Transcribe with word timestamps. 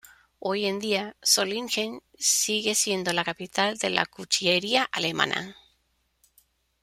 Hoy 0.39 0.65
en 0.65 0.79
día, 0.79 1.15
Solingen 1.21 2.01
sigue 2.17 2.73
siendo 2.73 3.13
la 3.13 3.23
capital 3.23 3.77
de 3.77 3.91
la 3.91 4.07
cuchillería 4.07 4.81
alemana. 4.91 5.55